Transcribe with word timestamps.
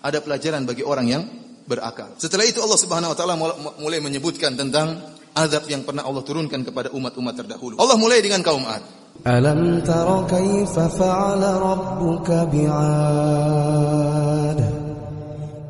ada 0.00 0.22
pelajaran 0.22 0.62
bagi 0.62 0.86
orang 0.86 1.06
yang 1.10 1.22
berakal. 1.66 2.14
Setelah 2.16 2.46
itu 2.46 2.62
Allah 2.62 2.78
Subhanahu 2.80 3.12
wa 3.12 3.16
taala 3.18 3.34
mulai 3.82 3.98
menyebutkan 4.00 4.54
tentang 4.56 4.94
azab 5.36 5.68
yang 5.68 5.84
pernah 5.84 6.06
Allah 6.06 6.22
turunkan 6.24 6.64
kepada 6.64 6.88
umat-umat 6.94 7.34
terdahulu. 7.34 7.76
Allah 7.76 7.98
mulai 8.00 8.22
dengan 8.24 8.40
kaum 8.40 8.64
Ad. 8.64 8.82
Alam 9.26 9.82
tara 9.82 10.22
kaifa 10.30 10.86
fa'ala 10.86 11.58
rabbuka 11.58 12.46
bi'ad 12.46 13.77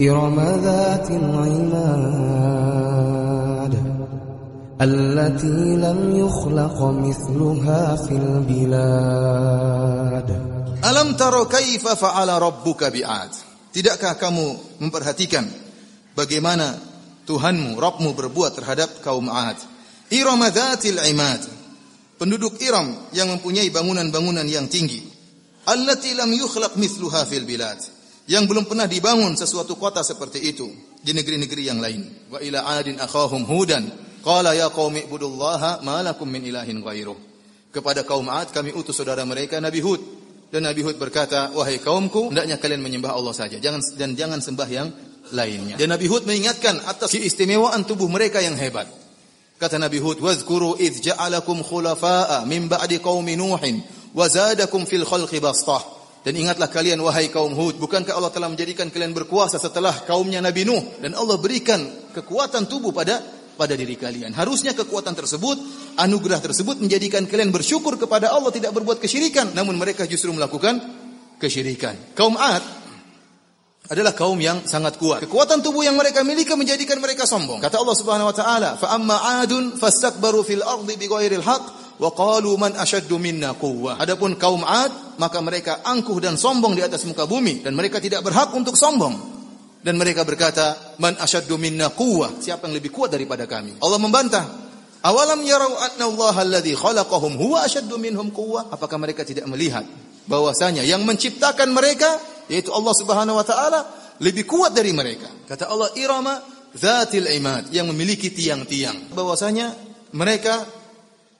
إرم 0.00 0.40
ذات 0.40 1.10
العماد 1.10 2.30
التي 4.80 5.76
لم 5.76 6.16
يخلق 6.16 6.78
مثلها 6.82 7.96
في 7.96 8.14
البلاد 8.16 9.50
Alam 10.80 11.12
taro 11.12 11.44
kaifa 11.44 11.92
fa'ala 11.92 12.40
rabbuka 12.40 12.88
bi'ad 12.88 13.28
Tidakkah 13.68 14.16
kamu 14.16 14.80
memperhatikan 14.80 15.44
bagaimana 16.16 16.72
Tuhanmu, 17.28 17.76
Rabbmu 17.76 18.16
berbuat 18.16 18.56
terhadap 18.56 19.04
kaum 19.04 19.28
Ad 19.28 19.60
Irama 20.10 20.48
dhatil 20.50 20.98
imad 20.98 21.44
penduduk 22.18 22.58
Iram 22.58 22.90
yang 23.14 23.30
mempunyai 23.32 23.72
bangunan-bangunan 23.72 24.44
yang 24.44 24.66
tinggi. 24.66 25.00
Allati 25.70 26.18
lam 26.18 26.34
yukhlaq 26.34 26.74
mithluha 26.76 27.22
fil 27.24 27.46
bilad. 27.46 27.78
Yang 28.25 28.43
belum 28.49 28.65
pernah 28.65 28.89
dibangun 28.89 29.37
sesuatu 29.37 29.77
kota 29.77 30.01
seperti 30.01 30.41
itu 30.41 30.65
di 30.97 31.13
negeri-negeri 31.13 31.63
yang 31.69 31.77
lain. 31.77 32.01
Wa 32.33 32.41
ila 32.41 32.65
adin 32.73 32.97
akhahum 32.97 33.45
hudan. 33.45 33.85
Qala 34.25 34.57
ya 34.57 34.73
qaumi 34.73 35.05
ibudullaha 35.05 35.85
ma 35.85 36.01
min 36.25 36.41
ilahin 36.41 36.81
ghairuh. 36.81 37.13
Kepada 37.69 38.01
kaum 38.01 38.25
Ad 38.25 38.49
kami 38.49 38.73
utus 38.73 38.97
saudara 38.97 39.21
mereka 39.29 39.61
Nabi 39.61 39.77
Hud. 39.77 40.01
Dan 40.49 40.65
Nabi 40.65 40.81
Hud 40.81 40.97
berkata, 40.97 41.53
"Wahai 41.53 41.77
kaumku, 41.77 42.33
hendaknya 42.33 42.57
kalian 42.57 42.81
menyembah 42.81 43.13
Allah 43.13 43.35
saja. 43.35 43.61
Jangan 43.61 43.81
dan 43.93 44.17
jangan 44.17 44.39
sembah 44.41 44.69
yang 44.73 44.87
lainnya." 45.29 45.77
Dan 45.77 45.93
Nabi 45.93 46.09
Hud 46.09 46.25
mengingatkan 46.25 46.81
atas 46.81 47.13
keistimewaan 47.13 47.85
tubuh 47.85 48.09
mereka 48.09 48.41
yang 48.41 48.57
hebat. 48.57 48.89
Kata 49.61 49.77
Nabi 49.77 50.01
Hud, 50.01 50.17
"Wadhkuru 50.17 50.81
idh 50.81 51.13
ja'alakum 51.13 51.61
khulafa'a 51.61 52.47
min 52.49 52.65
ba'di 52.65 52.97
qaumi 53.03 53.37
Nuhin 53.37 53.85
wa 54.17 54.25
fil 54.89 55.05
khalqi 55.05 55.37
bastah." 55.37 55.94
Dan 56.25 56.33
ingatlah 56.41 56.73
kalian 56.73 56.97
wahai 57.05 57.29
kaum 57.29 57.53
Hud, 57.53 57.77
bukankah 57.77 58.17
Allah 58.17 58.33
telah 58.33 58.49
menjadikan 58.49 58.89
kalian 58.89 59.13
berkuasa 59.13 59.61
setelah 59.61 59.93
kaumnya 60.09 60.41
Nabi 60.41 60.65
Nuh 60.65 60.97
dan 60.97 61.13
Allah 61.13 61.37
berikan 61.37 61.85
kekuatan 62.17 62.65
tubuh 62.65 62.89
pada 62.89 63.21
pada 63.53 63.77
diri 63.77 63.93
kalian. 63.93 64.33
Harusnya 64.33 64.73
kekuatan 64.73 65.13
tersebut, 65.13 65.53
anugerah 66.01 66.41
tersebut 66.41 66.81
menjadikan 66.81 67.29
kalian 67.29 67.53
bersyukur 67.53 68.01
kepada 68.01 68.33
Allah 68.33 68.49
tidak 68.49 68.73
berbuat 68.73 68.97
kesyirikan, 68.97 69.53
namun 69.53 69.77
mereka 69.77 70.09
justru 70.09 70.33
melakukan 70.33 70.81
kesyirikan. 71.37 71.93
Kaum 72.17 72.41
Ad 72.41 72.65
adalah 73.93 74.17
kaum 74.17 74.41
yang 74.41 74.65
sangat 74.65 74.97
kuat. 74.97 75.29
Kekuatan 75.29 75.61
tubuh 75.61 75.85
yang 75.85 75.93
mereka 75.93 76.25
miliki 76.25 76.57
menjadikan 76.57 76.97
mereka 76.97 77.29
sombong. 77.29 77.61
Kata 77.61 77.77
Allah 77.77 77.93
Subhanahu 77.93 78.33
wa 78.33 78.35
taala, 78.35 78.69
"Fa 78.81 78.97
amma 78.97 79.45
'adun 79.45 79.77
fastakbaru 79.77 80.41
fil 80.41 80.65
ardi 80.65 80.97
bighairil 80.97 81.45
haqq 81.45 81.84
wa 81.99 82.09
qalu 82.11 82.55
man 82.59 82.75
ashaddu 82.75 83.15
minna 83.19 83.55
quwwah." 83.55 83.99
Adapun 83.99 84.35
kaum 84.35 84.63
'Ad, 84.63 85.19
maka 85.19 85.39
mereka 85.39 85.83
angkuh 85.83 86.19
dan 86.19 86.35
sombong 86.35 86.75
di 86.75 86.83
atas 86.83 87.07
muka 87.07 87.23
bumi 87.27 87.63
dan 87.63 87.75
mereka 87.75 88.03
tidak 88.03 88.23
berhak 88.25 88.51
untuk 88.55 88.75
sombong. 88.75 89.35
Dan 89.85 90.01
mereka 90.01 90.25
berkata, 90.25 90.97
"Man 90.97 91.13
ashaddu 91.21 91.61
minna 91.61 91.93
quwwah?" 91.93 92.41
Siapa 92.41 92.65
yang 92.65 92.75
lebih 92.81 92.89
kuat 92.89 93.13
daripada 93.13 93.45
kami? 93.45 93.77
Allah 93.77 94.01
membantah, 94.01 94.45
"Awalam 95.05 95.45
yarau 95.45 95.77
anna 95.77 96.05
Allah 96.09 96.35
alladhi 96.41 96.73
khalaqahum 96.73 97.37
huwa 97.37 97.61
ashaddu 97.61 97.95
minhum 98.01 98.33
quwwah?" 98.33 98.73
Apakah 98.73 98.97
mereka 98.97 99.21
tidak 99.21 99.45
melihat 99.45 99.85
bahwasanya 100.25 100.81
yang 100.81 101.05
menciptakan 101.05 101.69
mereka 101.69 102.17
yaitu 102.49 102.73
Allah 102.73 102.93
Subhanahu 102.97 103.37
wa 103.37 103.45
taala 103.45 103.79
lebih 104.21 104.45
kuat 104.47 104.73
dari 104.73 104.89
mereka. 104.93 105.27
Kata 105.45 105.69
Allah 105.69 105.89
Irama 105.97 106.39
Zatil 106.75 107.29
Imad 107.31 107.71
yang 107.71 107.87
memiliki 107.89 108.31
tiang-tiang. 108.31 109.15
Bahwasanya 109.15 109.71
mereka 110.15 110.65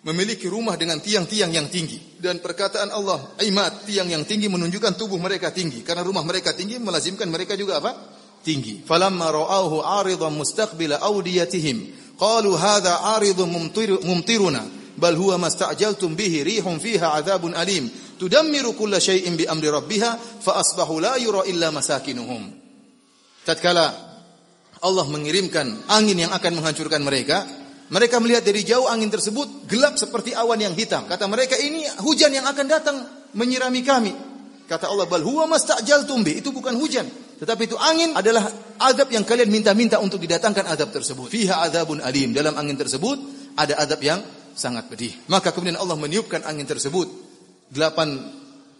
memiliki 0.00 0.48
rumah 0.48 0.80
dengan 0.80 0.96
tiang-tiang 0.96 1.52
yang 1.52 1.68
tinggi 1.68 2.16
dan 2.16 2.40
perkataan 2.40 2.88
Allah 2.88 3.36
Imad 3.44 3.84
tiang 3.84 4.08
yang 4.08 4.24
tinggi 4.24 4.48
menunjukkan 4.48 4.96
tubuh 4.96 5.20
mereka 5.20 5.52
tinggi 5.52 5.84
karena 5.84 6.00
rumah 6.00 6.24
mereka 6.24 6.56
tinggi 6.56 6.80
melazimkan 6.80 7.28
mereka 7.28 7.52
juga 7.56 7.80
apa? 7.80 7.92
tinggi. 8.40 8.80
Falamma 8.80 9.28
ra'awhu 9.28 9.84
'aridan 9.84 10.32
mustaqbila 10.32 11.04
awdiyatihim 11.04 11.92
qalu 12.16 12.56
hadha 12.56 13.12
'aridun 13.12 13.52
mumtiruna 14.00 14.64
bal 14.96 15.12
huwa 15.12 15.36
masta'jaltum 15.48 16.16
bihi 16.16 16.44
rihun 16.44 16.80
fiha 16.80 17.20
'adzabun 17.20 17.52
alim 17.52 17.88
tudammiru 18.16 18.72
kulla 18.76 18.96
syai'in 18.96 19.36
bi 19.36 19.44
amri 19.44 19.68
rabbiha 19.68 20.40
fa 20.40 20.56
asbahu 20.56 21.00
la 21.00 21.20
yura 21.20 21.44
illa 21.44 21.68
masakinuhum. 21.68 22.48
Tatkala 23.44 23.86
Allah 24.80 25.06
mengirimkan 25.12 25.92
angin 25.92 26.16
yang 26.24 26.32
akan 26.32 26.56
menghancurkan 26.56 27.04
mereka, 27.04 27.44
mereka 27.90 28.22
melihat 28.22 28.46
dari 28.46 28.62
jauh 28.62 28.86
angin 28.86 29.10
tersebut 29.10 29.66
gelap 29.66 29.98
seperti 29.98 30.30
awan 30.30 30.62
yang 30.62 30.74
hitam. 30.78 31.10
Kata 31.10 31.26
mereka 31.26 31.58
ini 31.58 31.82
hujan 32.06 32.30
yang 32.30 32.46
akan 32.46 32.66
datang 32.70 32.96
menyirami 33.34 33.82
kami. 33.82 34.14
Kata 34.70 34.86
Allah 34.86 35.10
bal 35.10 35.26
huwa 35.26 35.50
masta'jaltum 35.50 36.22
bi, 36.22 36.38
itu 36.38 36.54
bukan 36.54 36.78
hujan, 36.78 37.02
tetapi 37.42 37.66
itu 37.66 37.74
angin 37.74 38.14
adalah 38.14 38.46
azab 38.78 39.10
yang 39.10 39.26
kalian 39.26 39.50
minta-minta 39.50 39.98
untuk 39.98 40.22
didatangkan 40.22 40.70
azab 40.70 40.94
tersebut. 40.94 41.26
Fiha 41.26 41.66
azabun 41.66 41.98
alim. 41.98 42.30
Dalam 42.30 42.54
angin 42.54 42.78
tersebut 42.78 43.18
ada 43.58 43.74
azab 43.82 43.98
yang 43.98 44.22
sangat 44.54 44.86
pedih. 44.86 45.10
Maka 45.26 45.50
kemudian 45.50 45.74
Allah 45.74 45.98
meniupkan 45.98 46.46
angin 46.46 46.70
tersebut 46.70 47.10
delapan 47.74 48.22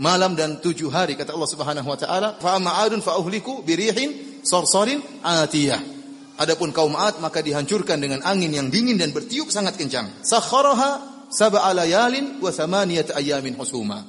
malam 0.00 0.32
dan 0.32 0.58
tujuh 0.64 0.88
hari 0.88 1.14
kata 1.14 1.36
Allah 1.36 1.50
Subhanahu 1.52 1.86
wa 1.86 1.98
taala 2.00 2.28
fa 2.40 2.56
ma'adun 2.58 2.98
fa 3.04 3.20
uhliku 3.20 3.62
birihin 3.62 4.40
sarsarin 4.42 4.98
atiyah 5.22 5.93
adapun 6.38 6.74
kaum 6.74 6.94
Ad 6.98 7.18
maka 7.22 7.42
dihancurkan 7.42 7.98
dengan 7.98 8.22
angin 8.26 8.50
yang 8.50 8.68
dingin 8.70 8.98
dan 8.98 9.10
bertiup 9.10 9.50
sangat 9.50 9.78
kencang. 9.78 10.22
Sakharaha 10.22 11.26
sab'a 11.30 11.70
layalin 11.74 12.38
wa 12.38 12.50
ayamin 12.50 13.54
husuma. 13.58 14.02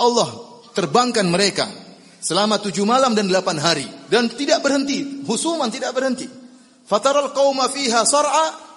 Allah 0.00 0.30
terbangkan 0.72 1.28
mereka 1.28 1.68
selama 2.20 2.60
tujuh 2.60 2.84
malam 2.88 3.12
dan 3.12 3.28
delapan 3.28 3.60
hari 3.60 3.86
dan 4.08 4.28
tidak 4.32 4.64
berhenti. 4.64 5.24
Husuman 5.24 5.68
tidak 5.68 5.92
berhenti. 5.92 6.28
Fataral 6.88 7.30
qauma 7.36 7.68
fiha 7.70 8.02
sar'a 8.02 8.70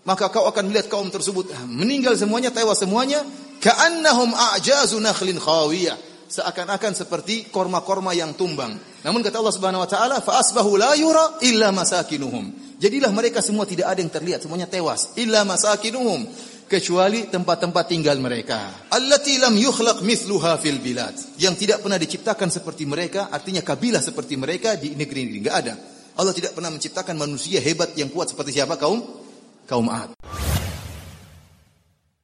maka 0.00 0.32
kau 0.32 0.48
akan 0.48 0.72
melihat 0.72 0.88
kaum 0.88 1.12
tersebut 1.12 1.52
meninggal 1.68 2.16
semuanya 2.16 2.48
tewas 2.50 2.80
semuanya. 2.80 3.20
Ka'annahum 3.60 4.32
a'jazu 4.32 4.96
nakhlin 4.96 5.36
khawiyah 5.36 6.09
seakan-akan 6.30 6.94
seperti 6.94 7.50
korma-korma 7.50 8.14
yang 8.14 8.38
tumbang. 8.38 8.78
Namun 9.02 9.20
kata 9.20 9.42
Allah 9.42 9.54
Subhanahu 9.54 9.82
wa 9.82 9.90
taala 9.90 10.16
fa 10.22 10.38
asbahu 10.38 10.78
la 10.78 10.94
yura 10.94 11.42
illa 11.42 11.74
masakinuhum. 11.74 12.78
Jadilah 12.78 13.10
mereka 13.12 13.42
semua 13.42 13.66
tidak 13.66 13.92
ada 13.92 14.00
yang 14.00 14.08
terlihat 14.08 14.40
semuanya 14.40 14.70
tewas 14.70 15.12
illa 15.18 15.42
masakinuhum 15.44 16.24
kecuali 16.70 17.26
tempat-tempat 17.26 17.84
tinggal 17.90 18.16
mereka. 18.22 18.88
Allati 18.94 19.42
lam 19.42 19.58
yukhlaq 19.58 20.06
mithluha 20.06 20.54
fil 20.62 20.78
bilad. 20.78 21.12
Yang 21.36 21.66
tidak 21.66 21.82
pernah 21.82 21.98
diciptakan 21.98 22.48
seperti 22.48 22.86
mereka 22.86 23.28
artinya 23.28 23.60
kabilah 23.60 24.00
seperti 24.00 24.38
mereka 24.38 24.78
di 24.78 24.94
negeri 24.94 25.26
ini 25.26 25.42
enggak 25.42 25.56
ada. 25.66 25.74
Allah 26.14 26.32
tidak 26.32 26.54
pernah 26.54 26.70
menciptakan 26.70 27.18
manusia 27.18 27.58
hebat 27.58 27.92
yang 27.98 28.08
kuat 28.08 28.30
seperti 28.30 28.54
siapa? 28.62 28.78
Kaum? 28.78 29.02
Kaum 29.66 29.86
Ad 29.90 30.39